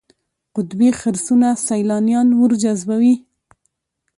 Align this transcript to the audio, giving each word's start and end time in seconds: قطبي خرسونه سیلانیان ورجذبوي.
قطبي 0.55 0.89
خرسونه 0.99 1.49
سیلانیان 1.67 2.27
ورجذبوي. 2.41 3.15